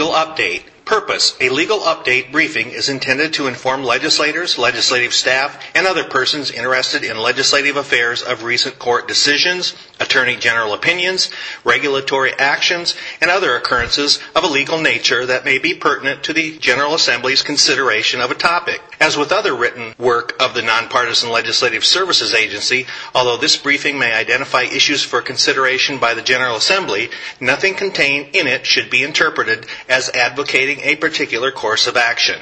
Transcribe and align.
Legal 0.00 0.16
Update. 0.16 0.79
Purpose 0.90 1.36
A 1.40 1.50
legal 1.50 1.78
update 1.82 2.32
briefing 2.32 2.70
is 2.70 2.88
intended 2.88 3.32
to 3.34 3.46
inform 3.46 3.84
legislators, 3.84 4.58
legislative 4.58 5.14
staff, 5.14 5.64
and 5.72 5.86
other 5.86 6.02
persons 6.02 6.50
interested 6.50 7.04
in 7.04 7.16
legislative 7.16 7.76
affairs 7.76 8.22
of 8.22 8.42
recent 8.42 8.76
court 8.80 9.06
decisions, 9.06 9.76
attorney 10.00 10.34
general 10.34 10.72
opinions, 10.74 11.30
regulatory 11.62 12.32
actions, 12.36 12.96
and 13.20 13.30
other 13.30 13.54
occurrences 13.54 14.18
of 14.34 14.42
a 14.42 14.48
legal 14.48 14.80
nature 14.80 15.24
that 15.26 15.44
may 15.44 15.58
be 15.58 15.74
pertinent 15.74 16.24
to 16.24 16.32
the 16.32 16.58
General 16.58 16.94
Assembly's 16.94 17.42
consideration 17.44 18.20
of 18.20 18.32
a 18.32 18.34
topic. 18.34 18.80
As 18.98 19.16
with 19.16 19.30
other 19.30 19.54
written 19.54 19.94
work 19.96 20.34
of 20.42 20.54
the 20.54 20.62
Nonpartisan 20.62 21.30
Legislative 21.30 21.84
Services 21.84 22.34
Agency, 22.34 22.86
although 23.14 23.36
this 23.36 23.56
briefing 23.56 23.96
may 23.96 24.12
identify 24.12 24.62
issues 24.62 25.04
for 25.04 25.22
consideration 25.22 25.98
by 25.98 26.14
the 26.14 26.22
General 26.22 26.56
Assembly, 26.56 27.10
nothing 27.38 27.74
contained 27.74 28.34
in 28.34 28.48
it 28.48 28.66
should 28.66 28.90
be 28.90 29.04
interpreted 29.04 29.66
as 29.88 30.08
advocating 30.10 30.79
a 30.82 30.96
particular 30.96 31.50
course 31.50 31.86
of 31.86 31.96
action. 31.96 32.40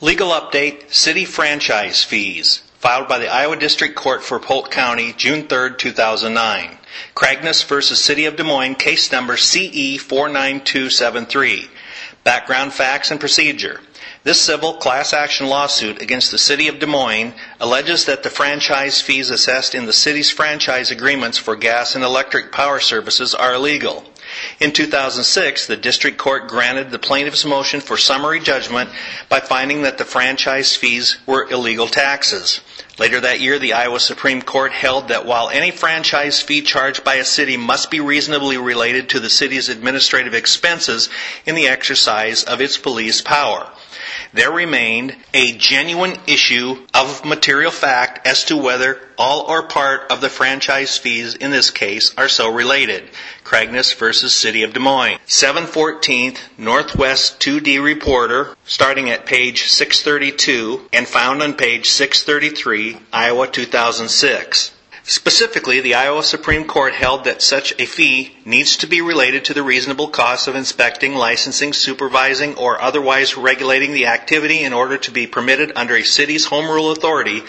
Legal 0.00 0.28
Update 0.30 0.92
City 0.92 1.24
Franchise 1.24 2.02
Fees 2.04 2.62
filed 2.78 3.08
by 3.08 3.18
the 3.18 3.28
Iowa 3.32 3.56
District 3.56 3.94
Court 3.94 4.22
for 4.22 4.38
Polk 4.38 4.70
County, 4.70 5.14
June 5.14 5.48
3, 5.48 5.76
2009. 5.78 6.78
Kragnes 7.14 7.64
v. 7.64 7.80
City 7.80 8.26
of 8.26 8.36
Des 8.36 8.42
Moines, 8.42 8.74
case 8.74 9.10
number 9.10 9.36
CE 9.38 9.96
49273. 9.98 11.68
Background 12.24 12.72
facts 12.72 13.10
and 13.10 13.18
procedure. 13.18 13.80
This 14.24 14.40
civil 14.40 14.74
class 14.74 15.12
action 15.12 15.46
lawsuit 15.48 16.00
against 16.00 16.30
the 16.30 16.38
City 16.38 16.68
of 16.68 16.78
Des 16.78 16.86
Moines 16.86 17.34
alleges 17.60 18.06
that 18.06 18.22
the 18.22 18.30
franchise 18.30 19.00
fees 19.00 19.30
assessed 19.30 19.74
in 19.74 19.86
the 19.86 19.92
city's 19.92 20.30
franchise 20.30 20.90
agreements 20.90 21.36
for 21.38 21.56
gas 21.56 21.94
and 21.94 22.02
electric 22.02 22.50
power 22.50 22.80
services 22.80 23.34
are 23.34 23.54
illegal. 23.54 24.04
In 24.60 24.72
2006, 24.72 25.66
the 25.66 25.76
district 25.76 26.18
court 26.18 26.48
granted 26.48 26.90
the 26.90 26.98
plaintiff's 26.98 27.44
motion 27.44 27.80
for 27.80 27.96
summary 27.96 28.40
judgment 28.40 28.90
by 29.28 29.40
finding 29.40 29.82
that 29.82 29.98
the 29.98 30.04
franchise 30.04 30.74
fees 30.76 31.16
were 31.26 31.48
illegal 31.50 31.86
taxes. 31.86 32.60
Later 32.98 33.20
that 33.20 33.40
year, 33.40 33.58
the 33.58 33.72
Iowa 33.72 33.98
Supreme 33.98 34.40
Court 34.40 34.72
held 34.72 35.08
that 35.08 35.26
while 35.26 35.48
any 35.48 35.72
franchise 35.72 36.40
fee 36.40 36.62
charged 36.62 37.02
by 37.02 37.16
a 37.16 37.24
city 37.24 37.56
must 37.56 37.90
be 37.90 38.00
reasonably 38.00 38.56
related 38.56 39.08
to 39.10 39.20
the 39.20 39.30
city's 39.30 39.68
administrative 39.68 40.34
expenses 40.34 41.08
in 41.44 41.56
the 41.56 41.66
exercise 41.66 42.44
of 42.44 42.60
its 42.60 42.78
police 42.78 43.20
power, 43.20 43.68
there 44.32 44.52
remained 44.52 45.16
a 45.32 45.56
genuine 45.56 46.16
issue 46.26 46.86
of 46.92 47.24
material 47.24 47.70
fact 47.70 48.26
as 48.26 48.44
to 48.44 48.56
whether 48.56 49.00
all 49.16 49.42
or 49.42 49.64
part 49.64 50.10
of 50.10 50.20
the 50.20 50.28
franchise 50.28 50.98
fees 50.98 51.34
in 51.34 51.50
this 51.50 51.70
case 51.70 52.14
are 52.16 52.28
so 52.28 52.48
related. 52.48 53.08
Kragnes 53.44 53.94
v. 53.94 54.12
City 54.28 54.62
of 54.62 54.72
Des 54.72 54.80
Moines. 54.80 55.18
714th 55.26 56.38
Northwest 56.58 57.40
2D 57.40 57.82
Reporter, 57.82 58.56
starting 58.64 59.10
at 59.10 59.26
page 59.26 59.64
632 59.64 60.88
and 60.92 61.06
found 61.06 61.42
on 61.42 61.54
page 61.54 61.86
633, 61.90 62.96
Iowa 63.12 63.46
2006. 63.46 64.70
Specifically, 65.06 65.80
the 65.80 65.96
Iowa 65.96 66.22
Supreme 66.22 66.64
Court 66.66 66.94
held 66.94 67.24
that 67.24 67.42
such 67.42 67.78
a 67.78 67.84
fee 67.84 68.38
needs 68.46 68.78
to 68.78 68.86
be 68.86 69.02
related 69.02 69.44
to 69.44 69.54
the 69.54 69.62
reasonable 69.62 70.08
cost 70.08 70.48
of 70.48 70.56
inspecting, 70.56 71.14
licensing, 71.14 71.74
supervising, 71.74 72.54
or 72.54 72.80
otherwise 72.80 73.36
regulating 73.36 73.92
the 73.92 74.06
activity 74.06 74.60
in 74.60 74.72
order 74.72 74.96
to 74.96 75.10
be 75.10 75.26
permitted 75.26 75.72
under 75.76 75.94
a 75.94 76.02
city's 76.02 76.46
home 76.46 76.70
rule 76.70 76.90
authority. 76.90 77.42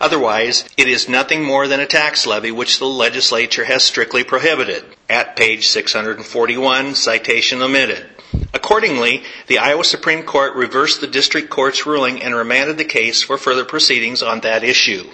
Otherwise, 0.00 0.64
it 0.78 0.88
is 0.88 1.06
nothing 1.06 1.44
more 1.44 1.68
than 1.68 1.80
a 1.80 1.86
tax 1.86 2.26
levy 2.26 2.50
which 2.50 2.78
the 2.78 2.86
legislature 2.86 3.66
has 3.66 3.84
strictly 3.84 4.24
prohibited. 4.24 4.82
At 5.10 5.36
page 5.36 5.68
641, 5.68 6.94
citation 6.94 7.60
omitted. 7.60 8.08
Accordingly, 8.54 9.22
the 9.46 9.58
Iowa 9.58 9.84
Supreme 9.84 10.22
Court 10.24 10.54
reversed 10.54 11.00
the 11.00 11.06
district 11.06 11.48
court's 11.48 11.86
ruling 11.86 12.22
and 12.22 12.34
remanded 12.34 12.76
the 12.76 12.84
case 12.84 13.22
for 13.22 13.38
further 13.38 13.64
proceedings 13.64 14.22
on 14.22 14.40
that 14.40 14.62
issue. 14.62 15.08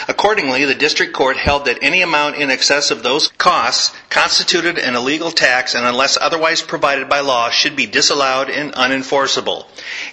Accordingly, 0.07 0.65
the 0.65 0.75
district 0.75 1.13
court 1.13 1.37
held 1.37 1.65
that 1.65 1.79
any 1.81 2.01
amount 2.01 2.35
in 2.35 2.49
excess 2.49 2.91
of 2.91 3.03
those 3.03 3.29
costs 3.37 3.95
constituted 4.11 4.77
an 4.77 4.93
illegal 4.93 5.31
tax 5.31 5.73
and 5.73 5.85
unless 5.85 6.17
otherwise 6.19 6.61
provided 6.61 7.07
by 7.07 7.21
law 7.21 7.49
should 7.49 7.77
be 7.77 7.85
disallowed 7.87 8.49
and 8.49 8.73
unenforceable. 8.73 9.65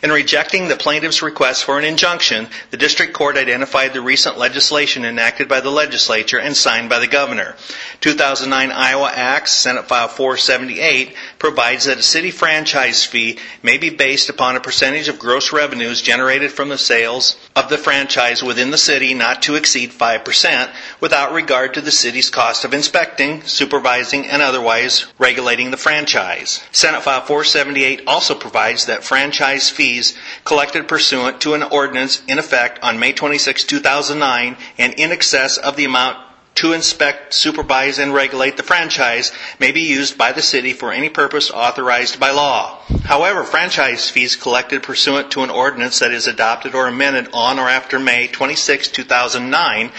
In 0.04 0.12
rejecting 0.12 0.68
the 0.68 0.76
plaintiff's 0.76 1.20
request 1.20 1.64
for 1.64 1.78
an 1.80 1.84
injunction, 1.84 2.46
the 2.70 2.76
district 2.76 3.12
court 3.12 3.36
identified 3.36 3.92
the 3.92 4.00
recent 4.00 4.38
legislation 4.38 5.04
enacted 5.04 5.48
by 5.48 5.60
the 5.60 5.70
legislature 5.70 6.38
and 6.38 6.56
signed 6.56 6.88
by 6.88 7.00
the 7.00 7.08
governor. 7.08 7.56
2009 8.00 8.70
Iowa 8.70 9.10
Act, 9.12 9.48
Senate 9.48 9.88
File 9.88 10.06
478, 10.06 11.14
provides 11.40 11.86
that 11.86 11.98
a 11.98 12.02
city 12.02 12.30
franchise 12.30 13.04
fee 13.04 13.38
may 13.64 13.78
be 13.78 13.90
based 13.90 14.28
upon 14.28 14.54
a 14.54 14.60
percentage 14.60 15.08
of 15.08 15.18
gross 15.18 15.52
revenues 15.52 16.00
generated 16.00 16.52
from 16.52 16.68
the 16.68 16.78
sales 16.78 17.36
of 17.58 17.68
the 17.68 17.76
franchise 17.76 18.40
within 18.40 18.70
the 18.70 18.78
city 18.78 19.14
not 19.14 19.42
to 19.42 19.56
exceed 19.56 19.90
5% 19.90 20.72
without 21.00 21.32
regard 21.32 21.74
to 21.74 21.80
the 21.80 21.90
city's 21.90 22.30
cost 22.30 22.64
of 22.64 22.72
inspecting, 22.72 23.42
supervising, 23.42 24.24
and 24.26 24.40
otherwise 24.40 25.06
regulating 25.18 25.72
the 25.72 25.76
franchise. 25.76 26.62
Senate 26.70 27.02
File 27.02 27.20
478 27.22 28.02
also 28.06 28.36
provides 28.36 28.86
that 28.86 29.02
franchise 29.02 29.70
fees 29.70 30.16
collected 30.44 30.86
pursuant 30.86 31.40
to 31.40 31.54
an 31.54 31.64
ordinance 31.64 32.22
in 32.28 32.38
effect 32.38 32.78
on 32.84 33.00
May 33.00 33.12
26, 33.12 33.64
2009 33.64 34.56
and 34.78 34.94
in 34.94 35.10
excess 35.10 35.58
of 35.58 35.74
the 35.74 35.84
amount 35.84 36.27
to 36.58 36.72
inspect, 36.72 37.32
supervise, 37.32 38.00
and 38.00 38.12
regulate 38.12 38.56
the 38.56 38.64
franchise 38.64 39.30
may 39.60 39.70
be 39.70 39.82
used 39.82 40.18
by 40.18 40.32
the 40.32 40.42
city 40.42 40.72
for 40.72 40.92
any 40.92 41.08
purpose 41.08 41.52
authorized 41.52 42.18
by 42.18 42.30
law. 42.32 42.80
However, 43.04 43.44
franchise 43.44 44.10
fees 44.10 44.34
collected 44.34 44.82
pursuant 44.82 45.30
to 45.30 45.44
an 45.44 45.50
ordinance 45.50 46.00
that 46.00 46.10
is 46.10 46.26
adopted 46.26 46.74
or 46.74 46.88
amended 46.88 47.28
on 47.32 47.60
or 47.60 47.68
after 47.68 48.00
May 48.00 48.26
26, 48.26 48.88
2009 48.88 49.92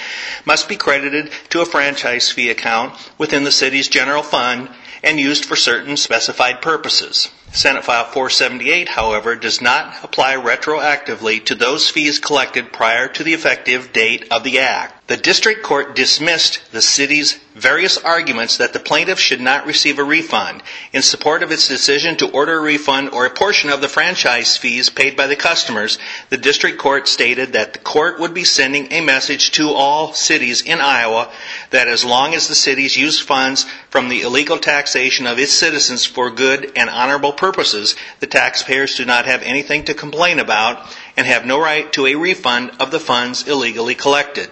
must 0.44 0.68
be 0.68 0.76
credited 0.76 1.32
to 1.50 1.62
a 1.62 1.66
franchise 1.66 2.30
fee 2.30 2.50
account 2.50 2.94
within 3.18 3.46
the 3.46 3.54
city's 3.54 3.88
general 3.88 4.22
fund 4.22 4.68
and 5.02 5.18
used 5.18 5.46
for 5.46 5.56
certain 5.56 5.96
specified 5.96 6.62
purposes. 6.62 7.30
Senate 7.54 7.86
File 7.86 8.04
478, 8.04 8.90
however, 8.90 9.38
does 9.38 9.62
not 9.62 9.96
apply 10.04 10.36
retroactively 10.36 11.44
to 11.46 11.56
those 11.56 11.90
fees 11.90 12.20
collected 12.20 12.74
prior 12.74 13.08
to 13.08 13.24
the 13.24 13.34
effective 13.34 13.94
date 13.94 14.28
of 14.30 14.44
the 14.44 14.60
Act. 14.60 14.99
The 15.10 15.18
district 15.18 15.64
court 15.64 15.96
dismissed 15.96 16.60
the 16.72 16.84
city's 16.84 17.40
various 17.56 17.98
arguments 17.98 18.58
that 18.58 18.74
the 18.74 18.80
plaintiff 18.80 19.20
should 19.20 19.42
not 19.42 19.66
receive 19.66 19.98
a 19.98 20.04
refund. 20.04 20.62
In 20.94 21.02
support 21.02 21.42
of 21.42 21.52
its 21.52 21.68
decision 21.68 22.16
to 22.18 22.30
order 22.30 22.60
a 22.60 22.62
refund 22.62 23.10
or 23.10 23.26
a 23.26 23.32
portion 23.32 23.72
of 23.72 23.82
the 23.82 23.88
franchise 23.90 24.56
fees 24.56 24.92
paid 24.92 25.18
by 25.18 25.26
the 25.26 25.36
customers, 25.36 25.98
the 26.30 26.38
district 26.38 26.78
court 26.78 27.08
stated 27.08 27.54
that 27.54 27.74
the 27.74 27.80
court 27.80 28.20
would 28.20 28.36
be 28.36 28.44
sending 28.44 28.94
a 28.94 29.02
message 29.02 29.50
to 29.54 29.70
all 29.72 30.14
cities 30.14 30.62
in 30.62 30.80
Iowa 30.80 31.32
that 31.72 31.88
as 31.88 32.06
long 32.06 32.36
as 32.36 32.48
the 32.48 32.54
cities 32.54 32.96
use 32.96 33.20
funds 33.20 33.64
from 33.90 34.10
the 34.10 34.22
illegal 34.22 34.60
taxation 34.60 35.26
of 35.26 35.40
its 35.40 35.52
citizens 35.52 36.06
for 36.06 36.30
good 36.30 36.72
and 36.76 36.88
honorable 36.88 37.34
purposes, 37.34 37.96
the 38.20 38.28
taxpayers 38.28 38.94
do 38.96 39.06
not 39.06 39.26
have 39.26 39.42
anything 39.42 39.86
to 39.86 39.96
complain 39.96 40.38
about 40.38 40.86
and 41.18 41.26
have 41.26 41.48
no 41.48 41.60
right 41.60 41.92
to 41.94 42.06
a 42.06 42.14
refund 42.14 42.70
of 42.80 42.92
the 42.92 43.00
funds 43.00 43.48
illegally 43.48 43.96
collected. 43.96 44.52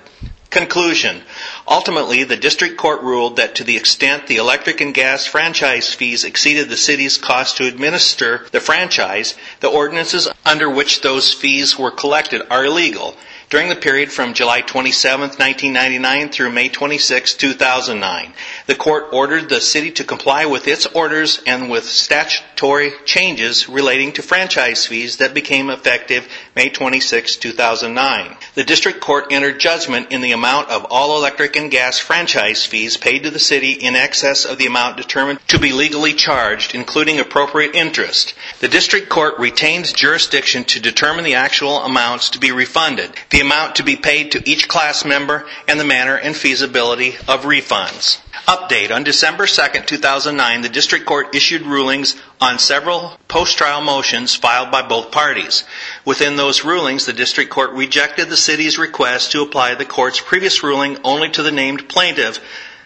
Conclusion. 0.58 1.22
Ultimately, 1.68 2.24
the 2.24 2.36
district 2.36 2.78
court 2.78 3.04
ruled 3.04 3.36
that 3.36 3.54
to 3.56 3.64
the 3.64 3.78
extent 3.78 4.26
the 4.26 4.38
electric 4.38 4.82
and 4.82 4.92
gas 4.92 5.24
franchise 5.24 5.94
fees 5.94 6.24
exceeded 6.24 6.68
the 6.68 6.76
city's 6.76 7.20
cost 7.20 7.58
to 7.58 7.68
administer 7.68 8.48
the 8.52 8.60
franchise, 8.60 9.36
the 9.60 9.68
ordinances 9.68 10.28
under 10.44 10.68
which 10.68 11.02
those 11.02 11.32
fees 11.32 11.78
were 11.78 11.92
collected 11.92 12.42
are 12.50 12.66
illegal. 12.66 13.16
During 13.50 13.70
the 13.70 13.78
period 13.78 14.12
from 14.12 14.34
July 14.34 14.60
27, 14.60 15.22
1999 15.22 16.30
through 16.32 16.52
May 16.52 16.68
26, 16.68 17.36
2009, 17.36 18.34
the 18.66 18.76
court 18.76 19.06
ordered 19.14 19.48
the 19.48 19.62
city 19.62 19.90
to 19.92 20.04
comply 20.04 20.46
with 20.46 20.68
its 20.68 20.86
orders 20.88 21.42
and 21.48 21.70
with 21.70 21.86
statutory 21.86 22.92
changes 23.06 23.70
relating 23.70 24.12
to 24.12 24.22
franchise 24.22 24.86
fees 24.86 25.16
that 25.18 25.34
became 25.34 25.70
effective 25.70 26.28
May 26.58 26.68
26, 26.68 27.38
2009. 27.38 28.36
The 28.56 28.66
district 28.66 29.00
court 29.00 29.32
entered 29.32 29.62
judgment 29.62 30.12
in 30.12 30.20
the 30.20 30.34
amount 30.34 30.70
of 30.70 30.84
all 30.90 31.18
electric 31.18 31.56
and 31.56 31.72
gas 31.72 31.98
franchise 31.98 32.66
fees 32.66 32.98
paid 32.98 33.24
to 33.24 33.30
the 33.30 33.40
city 33.40 33.72
in 33.72 33.96
excess 33.96 34.44
of 34.44 34.58
the 34.58 34.66
amount 34.66 34.98
determined 34.98 35.40
to 35.48 35.58
be 35.58 35.72
legally 35.72 36.12
charged, 36.12 36.76
including 36.76 37.18
appropriate 37.18 37.76
interest. 37.76 38.34
The 38.60 38.68
district 38.68 39.08
court 39.08 39.40
retains 39.40 39.94
jurisdiction 39.94 40.66
to 40.66 40.82
determine 40.82 41.24
the 41.24 41.36
actual 41.36 41.78
amounts 41.78 42.32
to 42.32 42.40
be 42.40 42.52
refunded, 42.52 43.12
the 43.30 43.37
amount 43.42 43.76
to 43.76 43.84
be 43.84 43.96
paid 43.96 44.32
to 44.32 44.50
each 44.50 44.68
class 44.68 45.04
member, 45.06 45.46
and 45.68 45.80
the 45.80 45.86
manner 45.86 46.16
and 46.16 46.36
feasibility 46.36 47.16
of 47.28 47.44
refunds. 47.44 48.20
Update. 48.48 48.92
On 48.92 49.04
December 49.04 49.46
2, 49.46 49.82
2009, 49.86 50.62
the 50.62 50.70
district 50.70 51.06
court 51.06 51.36
issued 51.36 51.64
rulings 51.64 52.16
on 52.40 52.60
several 52.60 53.18
post-trial 53.28 53.82
motions 53.82 54.36
filed 54.36 54.72
by 54.72 54.82
both 54.82 55.12
parties. 55.12 55.66
Within 56.06 56.38
those 56.38 56.64
rulings, 56.64 57.06
the 57.06 57.14
district 57.14 57.52
court 57.52 57.72
rejected 57.72 58.30
the 58.30 58.38
city's 58.38 58.78
request 58.78 59.32
to 59.34 59.42
apply 59.42 59.76
the 59.76 59.86
court's 59.86 60.22
previous 60.22 60.64
ruling 60.64 60.98
only 61.04 61.30
to 61.30 61.44
the 61.44 61.52
named 61.52 61.90
plaintiff, 61.90 62.40